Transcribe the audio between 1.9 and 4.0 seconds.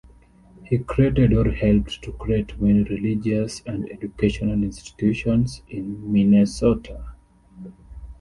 to create many religious and